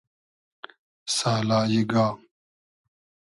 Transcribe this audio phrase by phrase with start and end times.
[1.17, 2.07] سالای گا